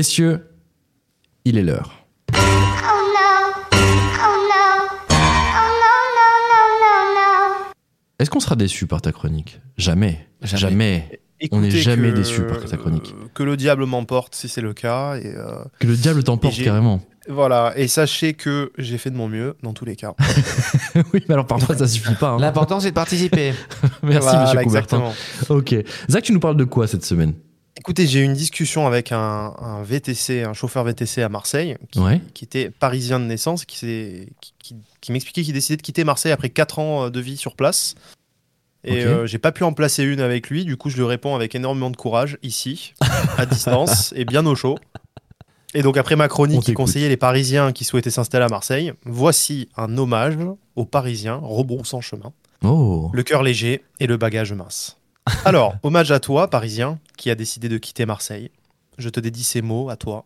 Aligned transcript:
Messieurs, 0.00 0.46
il 1.46 1.56
est 1.56 1.62
l'heure. 1.62 2.04
Est-ce 8.18 8.28
qu'on 8.28 8.40
sera 8.40 8.56
déçu 8.56 8.86
par 8.86 9.00
ta 9.00 9.10
chronique? 9.12 9.60
Jamais. 9.78 10.26
Jamais. 10.42 11.20
On 11.50 11.60
n'est 11.60 11.70
jamais 11.70 12.12
déçu 12.12 12.42
par 12.42 12.62
ta 12.62 12.76
chronique. 12.76 13.14
Que 13.32 13.42
le 13.42 13.56
diable 13.56 13.86
m'emporte 13.86 14.34
si 14.34 14.48
c'est 14.50 14.60
le 14.60 14.74
cas. 14.74 15.16
Et 15.16 15.34
euh, 15.34 15.64
Que 15.78 15.86
le 15.86 15.96
diable 15.96 16.22
t'emporte 16.24 16.62
carrément. 16.62 17.00
voilà. 17.28 17.72
Et 17.76 17.88
sachez 17.88 18.34
que 18.34 18.72
j'ai 18.76 18.98
fait 18.98 19.10
de 19.10 19.16
mon 19.16 19.28
mieux 19.28 19.54
dans 19.62 19.72
tous 19.72 19.86
les 19.86 19.96
cas. 19.96 20.14
oui, 21.14 21.24
mais 21.26 21.32
alors 21.32 21.46
parfois 21.46 21.74
ça 21.74 21.86
suffit 21.88 22.14
pas. 22.16 22.32
hein. 22.32 22.38
L'important, 22.38 22.80
c'est 22.80 22.90
de 22.90 22.94
participer. 22.94 23.52
Merci, 24.02 24.28
Voilà, 24.28 24.40
monsieur 24.42 24.58
Coubertin. 24.62 24.62
exactement. 24.62 25.12
Ok. 25.48 25.74
Zach, 26.10 26.22
tu 26.24 26.32
nous 26.32 26.40
parles 26.40 26.56
de 26.58 26.64
quoi 26.64 26.86
cette 26.86 27.04
semaine? 27.04 27.32
Écoutez, 27.78 28.06
j'ai 28.06 28.20
eu 28.20 28.24
une 28.24 28.32
discussion 28.32 28.86
avec 28.86 29.12
un, 29.12 29.54
un 29.58 29.82
VTC, 29.82 30.42
un 30.42 30.54
chauffeur 30.54 30.82
VTC 30.84 31.22
à 31.22 31.28
Marseille, 31.28 31.76
qui, 31.90 32.00
Ouais. 32.00 32.20
qui 32.34 32.44
était 32.44 32.70
parisien 32.70 33.20
de 33.20 33.26
naissance, 33.26 33.64
qui, 33.64 33.76
s'est- 33.78 34.28
qui, 34.40 34.54
qui- 34.58 34.76
qui 35.00 35.12
m'expliquait 35.12 35.42
qu'il 35.42 35.52
décidait 35.52 35.76
de 35.76 35.82
quitter 35.82 36.02
Marseille 36.02 36.32
après 36.32 36.48
4 36.50 36.78
ans 36.78 37.04
euh, 37.04 37.10
de 37.10 37.20
vie 37.20 37.36
sur 37.36 37.54
place. 37.54 37.94
Et 38.84 39.00
Ok. 39.04 39.06
euh, 39.06 39.26
j'ai 39.26 39.38
pas 39.38 39.52
pu 39.52 39.62
en 39.64 39.72
placer 39.72 40.04
une 40.04 40.20
avec 40.20 40.48
lui, 40.48 40.64
du 40.64 40.76
coup 40.76 40.88
je 40.90 40.96
lui 40.96 41.04
réponds 41.04 41.34
avec 41.34 41.54
énormément 41.54 41.90
de 41.90 41.96
courage, 41.96 42.38
ici, 42.42 42.94
à 43.36 43.44
distance, 43.44 44.12
et 44.16 44.24
bien 44.24 44.46
au 44.46 44.54
chaud. 44.54 44.78
Et 45.74 45.82
donc 45.82 45.96
après 45.98 46.16
ma 46.16 46.24
On 46.24 46.28
chronique 46.28 46.62
qui 46.62 46.72
conseillait 46.72 47.08
les 47.08 47.16
Parisiens 47.18 47.72
qui 47.72 47.84
souhaitaient 47.84 48.10
s'installer 48.10 48.44
à 48.46 48.48
Marseille, 48.48 48.92
voici 49.04 49.68
un 49.76 49.98
hommage 49.98 50.38
aux 50.76 50.84
Parisiens 50.86 51.40
rebroussant 51.42 52.00
chemin 52.00 52.32
Oh. 52.64 53.10
le 53.12 53.22
cœur 53.22 53.42
léger 53.42 53.84
et 54.00 54.06
le 54.06 54.16
bagage 54.16 54.52
mince. 54.54 54.96
Alors, 55.44 55.76
hommage 55.82 56.12
à 56.12 56.20
toi, 56.20 56.48
Parisien, 56.48 57.00
qui 57.16 57.30
a 57.30 57.34
décidé 57.34 57.68
de 57.68 57.78
quitter 57.78 58.06
Marseille. 58.06 58.50
Je 58.96 59.08
te 59.08 59.18
dédie 59.18 59.42
ces 59.42 59.60
mots 59.60 59.90
à 59.90 59.96
toi, 59.96 60.24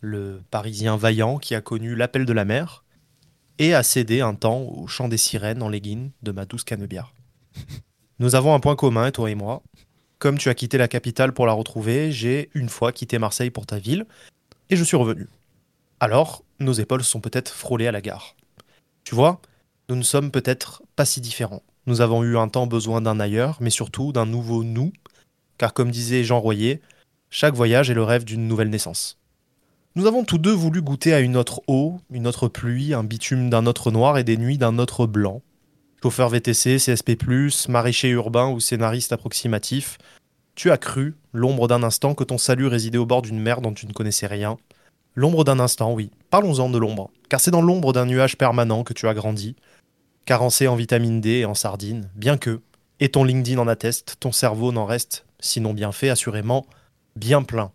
le 0.00 0.42
Parisien 0.50 0.96
vaillant 0.96 1.38
qui 1.38 1.54
a 1.54 1.60
connu 1.60 1.94
l'appel 1.94 2.26
de 2.26 2.32
la 2.32 2.44
mer 2.44 2.84
et 3.58 3.72
a 3.72 3.82
cédé 3.82 4.20
un 4.20 4.34
temps 4.34 4.60
au 4.60 4.86
chant 4.86 5.08
des 5.08 5.16
sirènes 5.16 5.62
en 5.62 5.68
léguines 5.68 6.10
de 6.22 6.32
ma 6.32 6.44
douce 6.44 6.64
canebière. 6.64 7.14
Nous 8.18 8.34
avons 8.34 8.54
un 8.54 8.60
point 8.60 8.76
commun, 8.76 9.10
toi 9.10 9.30
et 9.30 9.34
moi. 9.34 9.62
Comme 10.18 10.38
tu 10.38 10.48
as 10.48 10.54
quitté 10.54 10.78
la 10.78 10.88
capitale 10.88 11.32
pour 11.32 11.46
la 11.46 11.52
retrouver, 11.52 12.10
j'ai 12.10 12.50
une 12.54 12.68
fois 12.68 12.92
quitté 12.92 13.18
Marseille 13.18 13.50
pour 13.50 13.66
ta 13.66 13.78
ville 13.78 14.06
et 14.70 14.76
je 14.76 14.84
suis 14.84 14.96
revenu. 14.96 15.28
Alors, 16.00 16.42
nos 16.58 16.72
épaules 16.72 17.04
sont 17.04 17.20
peut-être 17.20 17.50
frôlées 17.50 17.86
à 17.86 17.92
la 17.92 18.00
gare. 18.00 18.34
Tu 19.04 19.14
vois, 19.14 19.40
nous 19.88 19.96
ne 19.96 20.02
sommes 20.02 20.30
peut-être 20.30 20.82
pas 20.96 21.04
si 21.04 21.20
différents. 21.20 21.62
Nous 21.86 22.00
avons 22.00 22.24
eu 22.24 22.36
un 22.36 22.48
temps 22.48 22.66
besoin 22.66 23.00
d'un 23.00 23.20
ailleurs, 23.20 23.58
mais 23.60 23.70
surtout 23.70 24.12
d'un 24.12 24.26
nouveau 24.26 24.64
nous, 24.64 24.92
car 25.56 25.72
comme 25.72 25.90
disait 25.90 26.24
Jean 26.24 26.40
Royer, 26.40 26.80
chaque 27.30 27.54
voyage 27.54 27.90
est 27.90 27.94
le 27.94 28.02
rêve 28.02 28.24
d'une 28.24 28.48
nouvelle 28.48 28.70
naissance. 28.70 29.18
Nous 29.94 30.06
avons 30.06 30.24
tous 30.24 30.38
deux 30.38 30.52
voulu 30.52 30.82
goûter 30.82 31.14
à 31.14 31.20
une 31.20 31.36
autre 31.36 31.62
eau, 31.68 31.98
une 32.10 32.26
autre 32.26 32.48
pluie, 32.48 32.92
un 32.92 33.04
bitume 33.04 33.50
d'un 33.50 33.66
autre 33.66 33.90
noir 33.90 34.18
et 34.18 34.24
des 34.24 34.36
nuits 34.36 34.58
d'un 34.58 34.78
autre 34.78 35.06
blanc. 35.06 35.42
Chauffeur 36.02 36.28
VTC, 36.28 36.76
CSP+, 36.76 37.16
maraîcher 37.68 38.08
urbain 38.10 38.50
ou 38.50 38.60
scénariste 38.60 39.12
approximatif, 39.12 39.98
tu 40.56 40.70
as 40.70 40.78
cru, 40.78 41.14
l'ombre 41.32 41.68
d'un 41.68 41.82
instant, 41.82 42.14
que 42.14 42.24
ton 42.24 42.38
salut 42.38 42.66
résidait 42.66 42.98
au 42.98 43.06
bord 43.06 43.22
d'une 43.22 43.38
mer 43.38 43.60
dont 43.60 43.74
tu 43.74 43.86
ne 43.86 43.92
connaissais 43.92 44.26
rien. 44.26 44.56
L'ombre 45.14 45.44
d'un 45.44 45.60
instant, 45.60 45.92
oui. 45.92 46.10
Parlons-en 46.30 46.70
de 46.70 46.78
l'ombre, 46.78 47.10
car 47.28 47.40
c'est 47.40 47.50
dans 47.50 47.62
l'ombre 47.62 47.92
d'un 47.92 48.06
nuage 48.06 48.36
permanent 48.36 48.82
que 48.82 48.92
tu 48.92 49.06
as 49.06 49.14
grandi, 49.14 49.54
carencé 50.26 50.68
en 50.68 50.76
vitamine 50.76 51.20
D 51.20 51.30
et 51.30 51.44
en 51.46 51.54
sardines, 51.54 52.10
bien 52.14 52.36
que, 52.36 52.60
et 53.00 53.08
ton 53.08 53.24
LinkedIn 53.24 53.58
en 53.58 53.68
atteste, 53.68 54.16
ton 54.20 54.32
cerveau 54.32 54.72
n'en 54.72 54.84
reste, 54.84 55.24
sinon 55.40 55.72
bien 55.72 55.92
fait, 55.92 56.08
assurément, 56.10 56.66
bien 57.14 57.42
plein. 57.42 57.70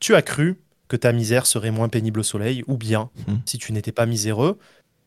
Tu 0.00 0.14
as 0.14 0.22
cru 0.22 0.60
que 0.88 0.96
ta 0.96 1.12
misère 1.12 1.46
serait 1.46 1.70
moins 1.70 1.88
pénible 1.88 2.20
au 2.20 2.24
soleil, 2.24 2.62
ou 2.68 2.76
bien, 2.76 3.10
Mhm. 3.26 3.40
si 3.46 3.58
tu 3.58 3.72
n'étais 3.72 3.92
pas 3.92 4.06
miséreux, 4.06 4.58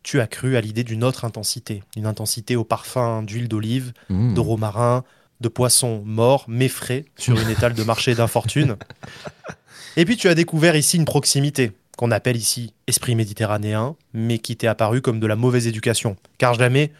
tu 0.04 0.20
as 0.20 0.28
cru 0.28 0.56
à 0.58 0.62
l'idée 0.62 0.84
d'une 0.84 1.04
autre 1.04 1.26
intensité, 1.26 1.84
une 1.96 2.06
intensité 2.08 2.56
au 2.56 2.64
parfum 2.64 3.22
d'huile 3.23 3.48
d'olive, 3.48 3.94
Mmh. 4.10 4.34
de 4.34 4.40
romarin, 4.40 5.04
de 5.42 5.50
poissons 5.50 6.02
morts, 6.06 6.46
mais 6.48 6.67
frais, 6.70 7.06
sur 7.17 7.40
une 7.40 7.50
étale 7.50 7.73
de 7.76 7.84
marché 7.84 8.16
d'infortune. 8.16 8.76
Et 9.98 10.06
puis 10.06 10.17
tu 10.17 10.28
as 10.30 10.36
découvert 10.36 10.76
ici 10.76 10.98
une 10.98 11.06
proximité, 11.06 11.73
qu'on 11.98 12.12
appelle 12.12 12.38
ici 12.38 12.74
esprit 12.86 13.16
méditerranéen, 13.16 13.96
mais 14.14 14.38
qui 14.38 14.56
t'est 14.56 14.68
apparu 14.68 15.02
comme 15.02 15.20
de 15.20 15.28
la 15.28 15.36
mauvaise 15.36 15.68
éducation. 15.68 16.16
Car 16.38 16.54
jamais, 16.54 16.94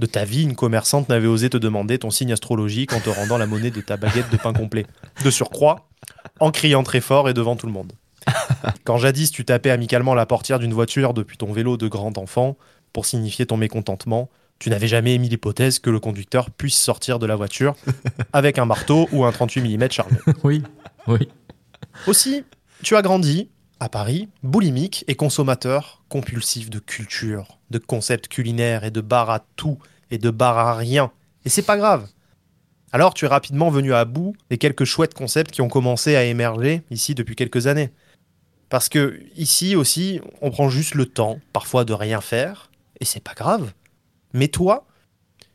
de 0.00 0.06
ta 0.06 0.24
vie, 0.24 0.42
une 0.42 0.56
commerçante 0.56 1.08
n'avait 1.08 1.28
osé 1.28 1.48
te 1.48 1.56
demander 1.56 1.98
ton 1.98 2.10
signe 2.10 2.32
astrologique 2.32 2.92
en 2.92 3.00
te 3.00 3.08
rendant 3.08 3.38
la 3.38 3.46
monnaie 3.46 3.70
de 3.70 3.80
ta 3.80 3.96
baguette 3.96 4.30
de 4.30 4.36
pain 4.36 4.52
complet. 4.52 4.86
De 5.24 5.30
surcroît, 5.30 5.88
en 6.40 6.50
criant 6.50 6.82
très 6.82 7.00
fort 7.00 7.28
et 7.28 7.32
devant 7.34 7.54
tout 7.54 7.66
le 7.66 7.72
monde. 7.72 7.92
Quand 8.84 8.98
jadis 8.98 9.30
tu 9.30 9.44
tapais 9.44 9.70
amicalement 9.70 10.14
la 10.14 10.26
portière 10.26 10.58
d'une 10.58 10.74
voiture 10.74 11.14
depuis 11.14 11.36
ton 11.38 11.52
vélo 11.52 11.76
de 11.76 11.86
grand 11.86 12.18
enfant 12.18 12.58
pour 12.92 13.06
signifier 13.06 13.46
ton 13.46 13.56
mécontentement, 13.56 14.30
tu 14.58 14.68
n'avais 14.68 14.88
jamais 14.88 15.14
émis 15.14 15.28
l'hypothèse 15.28 15.78
que 15.78 15.90
le 15.90 16.00
conducteur 16.00 16.50
puisse 16.50 16.76
sortir 16.76 17.20
de 17.20 17.26
la 17.26 17.36
voiture 17.36 17.76
avec 18.32 18.58
un 18.58 18.66
marteau 18.66 19.08
ou 19.12 19.24
un 19.24 19.32
38 19.32 19.62
mm 19.62 19.90
chargé. 19.90 20.16
Oui. 20.42 20.62
Oui. 21.06 21.28
Aussi, 22.06 22.44
tu 22.82 22.96
as 22.96 23.02
grandi 23.02 23.48
à 23.80 23.88
Paris, 23.88 24.28
boulimique 24.42 25.04
et 25.08 25.14
consommateur 25.14 26.02
compulsif 26.10 26.68
de 26.68 26.78
culture, 26.78 27.58
de 27.70 27.78
concepts 27.78 28.28
culinaires 28.28 28.84
et 28.84 28.90
de 28.90 29.00
bar 29.00 29.30
à 29.30 29.40
tout 29.56 29.78
et 30.10 30.18
de 30.18 30.30
bar 30.30 30.58
à 30.58 30.76
rien. 30.76 31.10
Et 31.46 31.48
c'est 31.48 31.62
pas 31.62 31.78
grave. 31.78 32.06
Alors 32.92 33.14
tu 33.14 33.24
es 33.24 33.28
rapidement 33.28 33.70
venu 33.70 33.94
à 33.94 34.04
bout 34.04 34.36
des 34.50 34.58
quelques 34.58 34.84
chouettes 34.84 35.14
concepts 35.14 35.50
qui 35.50 35.62
ont 35.62 35.68
commencé 35.68 36.14
à 36.14 36.24
émerger 36.24 36.82
ici 36.90 37.14
depuis 37.14 37.36
quelques 37.36 37.66
années. 37.66 37.90
Parce 38.68 38.88
que 38.88 39.20
ici 39.36 39.74
aussi, 39.74 40.20
on 40.42 40.50
prend 40.50 40.68
juste 40.68 40.94
le 40.94 41.06
temps, 41.06 41.40
parfois 41.52 41.84
de 41.84 41.92
rien 41.92 42.20
faire, 42.20 42.70
et 43.00 43.04
c'est 43.04 43.22
pas 43.22 43.34
grave. 43.34 43.72
Mais 44.32 44.48
toi, 44.48 44.86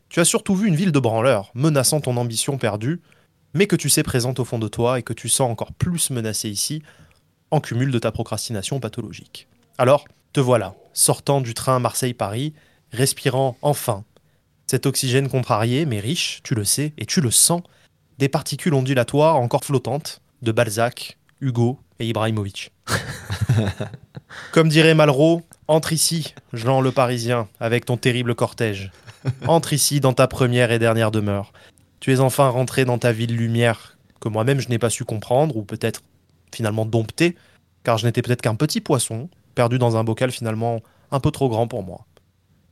tu 0.09 0.19
as 0.19 0.25
surtout 0.25 0.55
vu 0.55 0.67
une 0.67 0.75
ville 0.75 0.91
de 0.91 0.99
branleurs, 0.99 1.51
menaçant 1.53 2.01
ton 2.01 2.17
ambition 2.17 2.57
perdue, 2.57 3.01
mais 3.53 3.67
que 3.67 3.75
tu 3.75 3.89
sais 3.89 4.03
présente 4.03 4.39
au 4.39 4.45
fond 4.45 4.59
de 4.59 4.67
toi 4.67 4.99
et 4.99 5.03
que 5.03 5.13
tu 5.13 5.29
sens 5.29 5.49
encore 5.49 5.71
plus 5.71 6.09
menacée 6.09 6.49
ici, 6.49 6.83
en 7.55 7.61
cumul 7.61 7.89
de 7.89 7.99
ta 7.99 8.11
procrastination 8.11 8.81
pathologique. 8.81 9.47
Alors, 9.77 10.05
te 10.33 10.41
voilà, 10.41 10.75
sortant 10.93 11.39
du 11.39 11.53
train 11.53 11.79
Marseille-Paris, 11.79 12.53
respirant 12.91 13.57
enfin 13.61 14.03
cet 14.67 14.85
oxygène 14.85 15.29
contrarié 15.29 15.85
mais 15.85 15.99
riche, 15.99 16.41
tu 16.43 16.53
le 16.53 16.65
sais 16.65 16.93
et 16.97 17.05
tu 17.05 17.21
le 17.21 17.31
sens, 17.31 17.61
des 18.17 18.27
particules 18.27 18.73
ondulatoires 18.73 19.37
encore 19.37 19.63
flottantes 19.63 20.21
de 20.41 20.51
Balzac, 20.51 21.17
Hugo 21.39 21.79
et 21.99 22.07
Ibrahimovic. 22.07 22.71
Comme 24.51 24.67
dirait 24.67 24.95
Malraux, 24.95 25.43
entre 25.69 25.93
ici, 25.93 26.33
Jean 26.51 26.81
le 26.81 26.91
Parisien, 26.91 27.47
avec 27.61 27.85
ton 27.85 27.95
terrible 27.95 28.35
cortège. 28.35 28.91
Entre 29.47 29.71
ici 29.71 30.01
dans 30.01 30.13
ta 30.13 30.27
première 30.27 30.71
et 30.71 30.79
dernière 30.79 31.11
demeure. 31.11 31.53
Tu 32.01 32.11
es 32.13 32.19
enfin 32.19 32.49
rentré 32.49 32.83
dans 32.83 32.97
ta 32.97 33.13
ville 33.13 33.35
lumière 33.35 33.97
que 34.19 34.27
moi-même 34.27 34.59
je 34.59 34.69
n'ai 34.69 34.79
pas 34.79 34.89
su 34.89 35.05
comprendre, 35.05 35.55
ou 35.55 35.63
peut-être 35.63 36.01
finalement 36.55 36.85
dompter, 36.85 37.35
car 37.83 37.97
je 37.97 38.05
n'étais 38.05 38.21
peut-être 38.21 38.41
qu'un 38.41 38.55
petit 38.55 38.81
poisson, 38.81 39.29
perdu 39.53 39.77
dans 39.77 39.97
un 39.97 40.03
bocal 40.03 40.31
finalement 40.31 40.81
un 41.11 41.19
peu 41.19 41.31
trop 41.31 41.49
grand 41.49 41.67
pour 41.67 41.83
moi. 41.83 42.05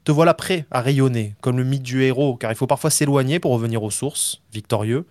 Te 0.04 0.12
voilà 0.12 0.34
prêt 0.34 0.66
à 0.72 0.82
rayonner, 0.82 1.36
comme 1.42 1.58
le 1.58 1.64
mythe 1.64 1.84
du 1.84 2.04
héros, 2.04 2.36
car 2.36 2.52
il 2.52 2.56
faut 2.56 2.68
parfois 2.68 2.90
s'éloigner 2.90 3.40
pour 3.40 3.52
revenir 3.52 3.84
aux 3.84 3.92
sources, 3.92 4.42
victorieux. 4.52 5.06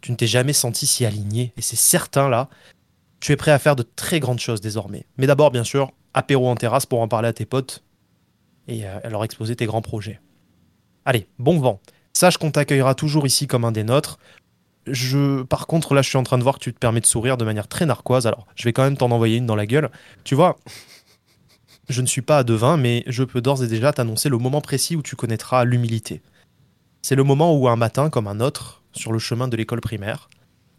Tu 0.00 0.12
ne 0.12 0.16
t'es 0.16 0.26
jamais 0.26 0.52
senti 0.52 0.86
si 0.86 1.04
aligné, 1.04 1.52
et 1.56 1.62
c'est 1.62 1.76
certain 1.76 2.28
là, 2.28 2.48
tu 3.20 3.32
es 3.32 3.36
prêt 3.36 3.50
à 3.50 3.58
faire 3.58 3.76
de 3.76 3.82
très 3.82 4.20
grandes 4.20 4.38
choses 4.38 4.60
désormais. 4.60 5.06
Mais 5.18 5.26
d'abord, 5.26 5.50
bien 5.50 5.64
sûr, 5.64 5.92
apéro 6.14 6.48
en 6.48 6.54
terrasse 6.54 6.86
pour 6.86 7.00
en 7.00 7.08
parler 7.08 7.28
à 7.28 7.32
tes 7.32 7.46
potes 7.46 7.82
et 8.68 8.86
euh, 8.86 8.98
leur 9.10 9.24
exposer 9.24 9.56
tes 9.56 9.66
grands 9.66 9.82
projets. 9.82 10.20
Allez, 11.04 11.26
bon 11.38 11.58
vent. 11.58 11.80
Sache 12.14 12.38
qu'on 12.38 12.50
t'accueillera 12.50 12.94
toujours 12.94 13.26
ici 13.26 13.46
comme 13.46 13.64
un 13.64 13.72
des 13.72 13.84
nôtres. 13.84 14.18
Je, 14.86 15.42
par 15.42 15.66
contre, 15.66 15.94
là, 15.94 16.02
je 16.02 16.08
suis 16.08 16.18
en 16.18 16.22
train 16.22 16.38
de 16.38 16.42
voir 16.42 16.56
que 16.56 16.64
tu 16.64 16.72
te 16.72 16.78
permets 16.78 17.00
de 17.00 17.06
sourire 17.06 17.36
de 17.36 17.44
manière 17.44 17.68
très 17.68 17.86
narquoise. 17.86 18.26
Alors, 18.26 18.46
je 18.54 18.64
vais 18.64 18.72
quand 18.72 18.82
même 18.82 18.96
t'en 18.96 19.10
envoyer 19.10 19.38
une 19.38 19.46
dans 19.46 19.56
la 19.56 19.66
gueule. 19.66 19.90
Tu 20.24 20.34
vois, 20.34 20.58
je 21.88 22.00
ne 22.00 22.06
suis 22.06 22.22
pas 22.22 22.44
devin, 22.44 22.76
mais 22.76 23.02
je 23.06 23.24
peux 23.24 23.40
d'ores 23.40 23.62
et 23.62 23.66
déjà 23.66 23.92
t'annoncer 23.92 24.28
le 24.28 24.38
moment 24.38 24.60
précis 24.60 24.96
où 24.96 25.02
tu 25.02 25.16
connaîtras 25.16 25.64
l'humilité. 25.64 26.22
C'est 27.02 27.14
le 27.14 27.24
moment 27.24 27.56
où 27.56 27.68
un 27.68 27.76
matin, 27.76 28.10
comme 28.10 28.26
un 28.26 28.40
autre, 28.40 28.82
sur 28.92 29.12
le 29.12 29.18
chemin 29.18 29.48
de 29.48 29.56
l'école 29.56 29.80
primaire, 29.80 30.28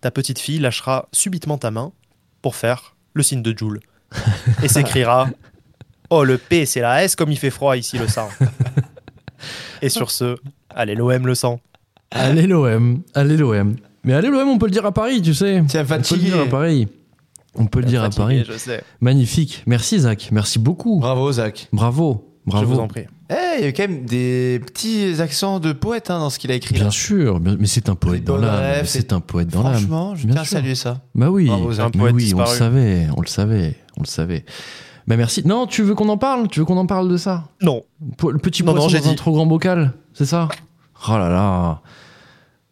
ta 0.02 0.12
petite 0.12 0.40
fille 0.40 0.60
lâchera 0.60 1.08
subitement 1.12 1.58
ta 1.58 1.72
main 1.72 1.92
pour 2.42 2.56
faire 2.56 2.96
le 3.14 3.24
signe 3.24 3.42
de 3.42 3.58
Joule 3.58 3.80
et 4.64 4.68
s'écriera 4.68 5.30
Oh, 6.10 6.24
le 6.24 6.38
P, 6.38 6.66
c'est 6.66 6.82
la 6.82 7.04
S 7.04 7.16
comme 7.16 7.32
il 7.32 7.38
fait 7.38 7.50
froid 7.50 7.76
ici 7.76 7.98
le 7.98 8.08
sang. 8.08 8.30
et 9.82 9.90
sur 9.90 10.12
ce, 10.12 10.38
allez, 10.70 10.96
l'OM 10.96 11.26
le 11.26 11.36
sang. 11.36 11.60
Allez 12.12 12.48
l'OM. 12.48 13.02
Allez 13.14 13.38
l'OM. 13.38 13.76
Mais 14.06 14.14
allez 14.14 14.30
l'OM, 14.30 14.48
on 14.48 14.58
peut 14.58 14.68
le 14.68 14.72
dire 14.72 14.86
à 14.86 14.92
Paris, 14.94 15.22
tu 15.22 15.34
sais. 15.34 15.62
Tiens, 15.68 15.82
On 15.82 15.86
peut 15.88 15.96
le 15.98 16.04
fatigué. 16.04 16.26
dire 16.32 16.40
à 16.40 16.46
Paris. 16.46 16.88
On 17.56 17.66
peut 17.66 17.80
le 17.80 17.86
dire 17.86 18.02
à 18.02 18.06
Fatigué, 18.06 18.24
Paris. 18.24 18.44
je 18.48 18.58
sais. 18.58 18.84
Magnifique. 19.02 19.64
Merci 19.66 20.00
Zach. 20.00 20.30
Merci 20.32 20.60
beaucoup. 20.60 21.00
Bravo, 21.00 21.32
Zach. 21.32 21.68
Bravo. 21.74 22.32
Bravo. 22.46 22.66
Je 22.66 22.74
vous 22.76 22.80
en 22.80 22.88
prie. 22.88 23.06
Eh, 23.32 23.34
il 23.60 23.66
y 23.66 23.68
a 23.68 23.72
quand 23.72 23.88
même 23.88 24.06
des 24.06 24.62
petits 24.64 25.20
accents 25.20 25.60
de 25.60 25.72
poète 25.74 26.12
hein, 26.12 26.20
dans 26.20 26.30
ce 26.30 26.38
qu'il 26.38 26.52
a 26.52 26.54
écrit. 26.54 26.76
Bien 26.76 26.84
là. 26.86 26.92
sûr, 26.92 27.40
bien- 27.40 27.56
mais 27.60 27.66
c'est 27.66 27.90
un 27.90 27.96
poète 27.96 28.24
dans 28.24 28.38
l'âme. 28.38 28.86
C'est 28.86 29.14
un 29.14 29.20
poète 29.20 29.48
dans 29.48 29.64
l'âme. 29.64 29.74
Franchement, 29.74 30.16
je 30.16 30.26
Bien 30.28 30.34
tiens 30.36 30.42
à 30.44 30.46
saluer 30.46 30.76
ça. 30.76 31.02
Bah 31.16 31.32
oui, 31.32 31.48
Bravo, 31.48 31.74
Zach. 31.74 31.86
Un 31.88 31.90
mais 31.96 32.00
poète 32.02 32.16
oui, 32.16 32.34
on 32.36 32.40
le 32.42 32.46
savait, 32.46 33.08
on 33.18 33.22
le 33.22 33.28
savait, 33.28 33.76
on 33.98 34.02
le 34.02 34.08
savait. 34.08 34.46
Bah 35.08 35.18
merci. 35.18 35.42
Non, 35.48 35.66
tu 35.66 35.82
veux 35.82 35.96
qu'on 35.96 36.10
en 36.10 36.18
parle? 36.18 36.48
Tu 36.50 36.60
veux 36.60 36.66
qu'on 36.66 36.78
en 36.78 36.86
parle 36.86 37.10
de 37.10 37.18
ça? 37.18 37.46
Non. 37.64 37.82
Po- 38.18 38.30
Le 38.32 38.38
petit 38.38 38.62
Non, 38.64 38.74
non, 38.74 38.82
poisson 38.82 38.90
j'ai 38.90 39.00
dans 39.00 39.10
un 39.10 39.16
trop 39.16 39.32
grand 39.32 39.46
bocal, 39.48 39.94
c'est 40.14 40.26
ça? 40.26 40.48
Oh 41.10 41.12
là 41.18 41.30
là. 41.30 41.82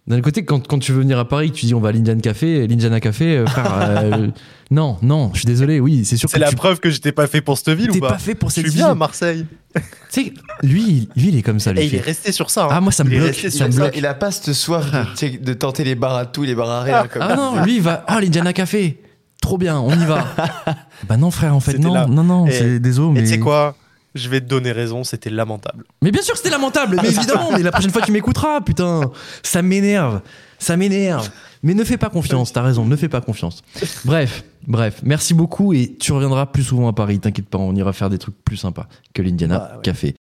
D'un 0.05 0.19
côté, 0.19 0.43
quand, 0.43 0.67
quand 0.67 0.79
tu 0.79 0.91
veux 0.91 0.99
venir 0.99 1.17
à 1.17 1.25
Paris, 1.27 1.51
tu 1.51 1.65
dis 1.65 1.73
on 1.73 1.79
va 1.79 1.89
à 1.89 1.91
l'Indian 1.93 2.17
Café, 2.19 2.67
l'Indiana 2.67 2.99
Café, 2.99 3.37
euh, 3.37 3.45
frère, 3.47 3.71
euh, 4.03 4.27
non, 4.69 4.97
non, 5.01 5.29
je 5.33 5.39
suis 5.39 5.45
désolé, 5.45 5.79
oui, 5.79 6.03
c'est 6.03 6.17
sûr 6.17 6.27
que 6.27 6.33
C'est 6.33 6.39
la 6.39 6.49
tu 6.49 6.57
preuve 6.57 6.81
que 6.81 6.89
j'étais 6.89 7.13
pas 7.13 7.25
fait 7.25 7.39
pour 7.39 7.57
cette 7.57 7.69
ville 7.69 7.87
t'es 7.87 7.97
ou 7.99 8.01
pas, 8.01 8.09
pas 8.09 8.17
fait 8.17 8.35
pour 8.35 8.49
Je 8.49 8.55
cette 8.55 8.63
suis 8.65 8.71
ville. 8.71 8.81
bien 8.83 8.91
à 8.91 8.95
Marseille. 8.95 9.45
Tu 9.73 9.81
sais, 10.09 10.33
lui, 10.61 11.07
lui, 11.15 11.29
il 11.29 11.37
est 11.37 11.41
comme 11.41 11.59
ça, 11.61 11.71
lui. 11.71 11.79
Et 11.81 11.85
il 11.85 11.95
est 11.95 11.99
fait. 11.99 12.03
resté 12.05 12.31
sur 12.33 12.49
ça. 12.49 12.65
hein. 12.65 12.69
Ah, 12.71 12.81
moi, 12.81 12.91
ça 12.91 13.05
me 13.05 13.11
Il 13.13 13.17
bloque, 13.19 13.27
resté 13.31 13.49
ça 13.49 13.65
me 13.65 13.71
Il 13.71 13.75
a- 13.75 13.83
bloque. 13.85 13.93
Il 13.95 14.05
a 14.05 14.13
pas 14.13 14.31
cette 14.31 14.51
soif 14.53 14.91
de, 14.91 15.17
sais, 15.17 15.29
de 15.29 15.53
tenter 15.53 15.85
les 15.85 15.95
bars 15.95 16.17
à 16.17 16.25
tout, 16.25 16.43
les 16.43 16.53
bars 16.53 16.69
à 16.69 16.81
rien. 16.81 17.07
Comme 17.07 17.21
Ah 17.21 17.35
non, 17.37 17.63
lui, 17.63 17.77
il 17.77 17.81
va. 17.81 18.03
Ah, 18.07 18.19
l'Indiana 18.19 18.51
Café, 18.51 19.01
trop 19.41 19.57
bien, 19.57 19.79
on 19.79 19.93
y 19.97 20.05
va. 20.05 20.25
bah 21.07 21.15
non, 21.15 21.31
frère, 21.31 21.55
en 21.55 21.61
fait, 21.61 21.77
non, 21.79 22.07
non, 22.09 22.23
non, 22.25 22.47
Et- 22.47 22.51
c'est 22.51 22.79
désolé, 22.81 23.19
Et 23.19 23.21
mais. 23.21 23.27
tu 23.27 23.33
sais 23.35 23.39
quoi? 23.39 23.75
Je 24.15 24.29
vais 24.29 24.41
te 24.41 24.45
donner 24.45 24.71
raison, 24.71 25.03
c'était 25.03 25.29
lamentable. 25.29 25.85
Mais 26.03 26.11
bien 26.11 26.21
sûr 26.21 26.33
que 26.33 26.37
c'était 26.37 26.51
lamentable, 26.51 26.99
mais 27.01 27.09
évidemment, 27.09 27.51
mais 27.51 27.63
la 27.63 27.71
prochaine 27.71 27.91
fois 27.91 28.01
tu 28.03 28.11
m'écouteras, 28.11 28.61
putain. 28.61 29.11
Ça 29.41 29.61
m'énerve, 29.61 30.21
ça 30.59 30.77
m'énerve. 30.77 31.29
Mais 31.63 31.73
ne 31.73 31.83
fais 31.83 31.97
pas 31.97 32.09
confiance, 32.09 32.53
t'as 32.53 32.61
raison, 32.61 32.85
ne 32.85 32.95
fais 32.95 33.09
pas 33.09 33.21
confiance. 33.21 33.61
Bref, 34.05 34.43
bref, 34.67 34.99
merci 35.03 35.33
beaucoup 35.33 35.73
et 35.73 35.95
tu 35.99 36.11
reviendras 36.11 36.45
plus 36.47 36.63
souvent 36.63 36.87
à 36.89 36.93
Paris, 36.93 37.19
t'inquiète 37.19 37.47
pas, 37.47 37.57
on 37.57 37.73
ira 37.75 37.91
faire 37.93 38.09
des 38.09 38.17
trucs 38.19 38.35
plus 38.43 38.57
sympas 38.57 38.87
que 39.13 39.21
l'Indiana 39.21 39.57
Bah, 39.59 39.71
ouais. 39.77 39.81
Café. 39.81 40.15